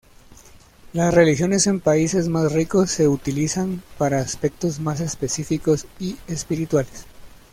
[0.93, 7.05] Las religiones en países más ricos se utilizan para aspectos más específicos y espirituales.